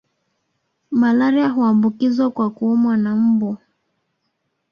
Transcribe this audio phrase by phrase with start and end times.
[0.91, 3.57] Malaria huambukizwa kwa kuumwa na mbu